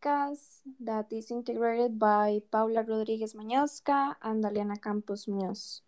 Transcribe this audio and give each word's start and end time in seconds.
podcast 0.00 0.62
that 0.80 1.06
is 1.12 1.30
integrated 1.30 1.98
by 1.98 2.40
Paula 2.50 2.82
Rodriguez 2.82 3.34
Mañosca 3.34 4.14
and 4.22 4.42
Daliana 4.42 4.80
Campos 4.80 5.26
Muñoz. 5.26 5.80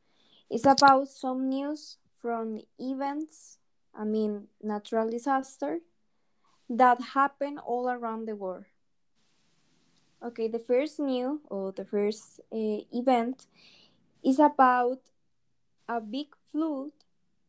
It's 0.50 0.66
about 0.66 1.08
some 1.08 1.48
news 1.48 1.98
from 2.20 2.60
events, 2.78 3.58
I 3.94 4.04
mean, 4.04 4.48
natural 4.62 5.08
disaster 5.08 5.78
that 6.68 7.00
happen 7.14 7.58
all 7.58 7.88
around 7.88 8.26
the 8.26 8.36
world. 8.36 8.64
Okay, 10.22 10.48
the 10.48 10.58
first 10.58 11.00
new 11.00 11.40
or 11.48 11.72
the 11.72 11.84
first 11.84 12.40
uh, 12.52 12.78
event 12.92 13.46
is 14.22 14.38
about 14.38 15.00
a 15.88 16.00
big 16.00 16.28
flood 16.50 16.90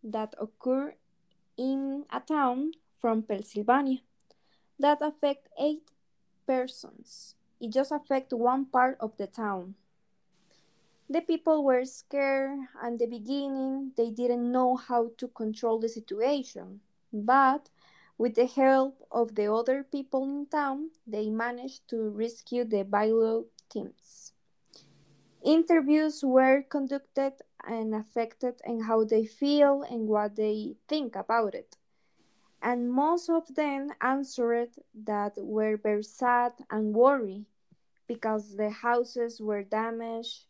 that 0.04 0.34
occurred 0.39 0.95
in 1.57 2.05
a 2.11 2.20
town 2.20 2.71
from 3.00 3.21
Pennsylvania 3.21 4.00
that 4.80 5.02
affect 5.02 5.48
eight 5.59 5.93
persons. 6.46 7.36
It 7.59 7.71
just 7.71 7.91
affect 7.91 8.34
one 8.34 8.66
part 8.66 8.98
of 8.99 9.17
the 9.17 9.27
town. 9.27 9.76
The 11.09 11.22
people 11.22 11.63
were 11.63 11.86
scared 11.86 12.59
and 12.81 12.98
the 12.98 13.08
beginning 13.08 13.91
they 13.95 14.09
didn't 14.09 14.52
know 14.52 14.76
how 14.76 15.12
to 15.17 15.27
control 15.27 15.80
the 15.80 15.90
situation. 15.90 16.81
But 17.12 17.70
with 18.17 18.36
the 18.36 18.48
help 18.48 19.05
of 19.12 19.36
the 19.36 19.52
other 19.52 19.84
people 19.84 20.23
in 20.23 20.48
town, 20.48 20.90
they 21.05 21.30
managed 21.30 21.88
to 21.90 22.09
rescue 22.09 22.64
the 22.64 22.84
bailout 22.84 23.45
teams. 23.70 24.34
Interviews 25.44 26.23
were 26.23 26.62
conducted 26.62 27.34
and 27.67 27.94
affected 27.94 28.62
and 28.64 28.86
how 28.86 29.03
they 29.03 29.25
feel 29.25 29.84
and 29.84 30.08
what 30.08 30.36
they 30.36 30.75
think 30.88 31.16
about 31.16 31.53
it. 31.53 31.75
And 32.63 32.90
most 32.91 33.30
of 33.30 33.53
them 33.53 33.91
answered 33.99 34.70
that 35.03 35.34
were 35.38 35.76
very 35.76 36.03
sad 36.03 36.53
and 36.72 36.95
worried 36.95 37.45
because 38.08 38.55
the 38.55 38.70
houses 38.70 39.41
were 39.41 39.63
damaged. 39.63 40.45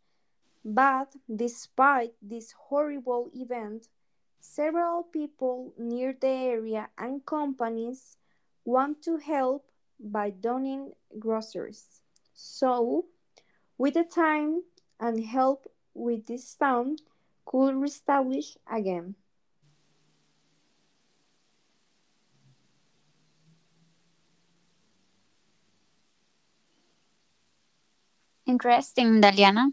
But 0.64 1.16
despite 1.36 2.14
this 2.22 2.52
horrible 2.52 3.32
event, 3.34 3.88
several 4.40 5.04
people 5.04 5.74
near 5.76 6.14
the 6.14 6.28
area 6.28 6.90
and 7.00 7.26
companies 7.26 8.18
want 8.64 9.02
to 9.04 9.18
help 9.18 9.66
by 10.00 10.30
donating 10.30 10.94
groceries. 11.18 12.02
So, 12.36 13.06
with 13.78 13.96
the 13.96 14.04
time 14.04 14.62
and 15.00 15.26
help 15.26 15.66
with 15.96 16.28
this 16.28 16.54
town 16.54 16.98
could 17.46 17.76
reestablish 17.76 18.58
again. 18.72 19.16
Interesting, 28.54 29.20
Daliana. 29.20 29.72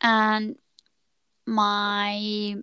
And 0.00 0.56
my 1.46 2.56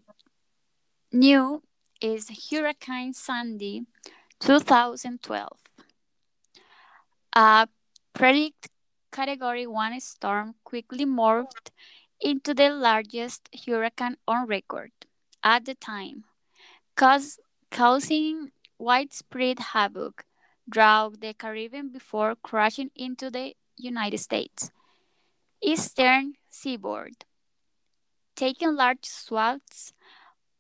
new 1.14 1.64
is 2.02 2.28
Hurricane 2.52 3.14
Sandy 3.14 3.86
2012. 4.42 5.48
A 7.34 7.70
predict 8.12 8.68
category 9.10 9.66
1 9.66 10.02
storm 10.02 10.56
quickly 10.66 11.06
morphed 11.06 11.72
into 12.20 12.54
the 12.54 12.70
largest 12.70 13.48
hurricane 13.66 14.18
on 14.28 14.48
record 14.48 14.92
at 15.42 15.64
the 15.64 15.76
time, 15.76 16.26
cause, 16.98 17.40
causing 17.72 18.52
widespread 18.78 19.60
havoc 19.72 20.26
throughout 20.70 21.22
the 21.22 21.34
Caribbean 21.34 21.90
before 21.90 22.36
crashing 22.36 22.92
into 22.98 23.32
the 23.32 23.56
United 23.78 24.18
States 24.18 24.72
eastern 25.62 26.34
seaboard, 26.50 27.26
taking 28.36 28.76
large 28.76 29.06
swaths 29.06 29.94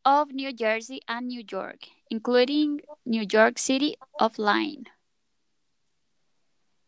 of 0.03 0.31
New 0.31 0.51
Jersey 0.53 1.01
and 1.07 1.27
New 1.27 1.43
York, 1.49 1.87
including 2.09 2.81
New 3.05 3.25
York 3.31 3.59
City 3.59 3.95
offline. 4.19 4.85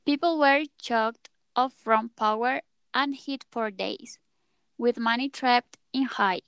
People 0.06 0.40
were 0.40 0.64
choked 0.82 1.30
off 1.56 1.74
from 1.74 2.10
power 2.10 2.62
and 2.94 3.16
heat 3.16 3.46
for 3.52 3.70
days, 3.70 4.18
with 4.78 4.98
money 4.98 5.30
trapped 5.30 5.78
in 5.94 6.04
high 6.04 6.42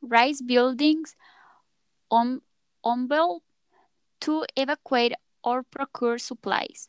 rise 0.00 0.40
buildings 0.40 1.16
un- 2.10 2.40
unable 2.84 3.42
to 4.20 4.44
evacuate 4.56 5.14
or 5.42 5.62
procure 5.62 6.18
supplies. 6.18 6.88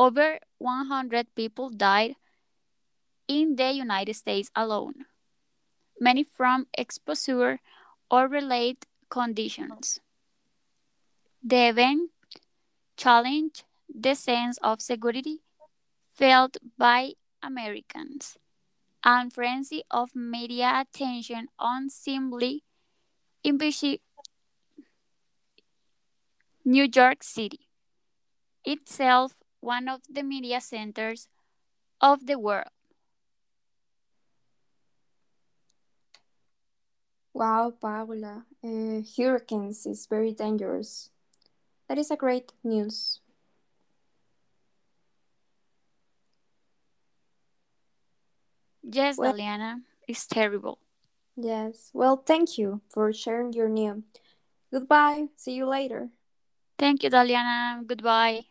Over 0.00 0.38
100 0.56 1.34
people 1.34 1.68
died 1.68 2.16
in 3.28 3.56
the 3.56 3.70
United 3.70 4.14
States 4.14 4.50
alone, 4.56 5.04
many 6.00 6.24
from 6.24 6.68
exposure 6.72 7.60
or 8.10 8.26
related 8.26 8.86
conditions. 9.10 10.00
The 11.44 11.68
event 11.68 12.12
challenged 12.96 13.64
the 13.94 14.14
sense 14.14 14.56
of 14.62 14.80
security 14.80 15.40
felt 16.06 16.56
by 16.78 17.12
Americans 17.42 18.38
and 19.04 19.30
frenzy 19.30 19.82
of 19.90 20.16
media 20.16 20.80
attention 20.80 21.48
on 21.58 21.90
simply 21.90 22.64
invisible 23.44 23.98
New 26.64 26.88
York 26.90 27.22
City, 27.22 27.68
itself 28.64 29.34
one 29.60 29.88
of 29.88 30.00
the 30.08 30.22
media 30.22 30.60
centers 30.60 31.28
of 32.00 32.26
the 32.26 32.38
world. 32.38 32.68
Wow, 37.32 37.70
Paula, 37.80 38.44
uh, 38.64 39.00
hurricanes 39.16 39.86
is 39.86 40.06
very 40.06 40.32
dangerous. 40.32 41.10
That 41.88 41.98
is 41.98 42.10
a 42.10 42.16
great 42.16 42.52
news. 42.64 43.20
Yes, 48.82 49.16
Well- 49.16 49.32
Daliana, 49.32 49.82
it's 50.08 50.26
terrible. 50.26 50.78
Yes. 51.36 51.90
Well, 51.94 52.16
thank 52.16 52.58
you 52.58 52.82
for 52.90 53.12
sharing 53.12 53.52
your 53.52 53.68
news. 53.68 54.02
Goodbye. 54.72 55.28
See 55.36 55.54
you 55.54 55.66
later. 55.66 56.10
Thank 56.78 57.02
you, 57.02 57.10
Daliana. 57.10 57.86
Goodbye. 57.86 58.49